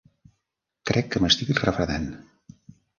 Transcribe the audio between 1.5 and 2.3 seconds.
refredant.